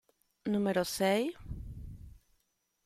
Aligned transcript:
Numero 0.47 0.83
Sei 0.83 1.29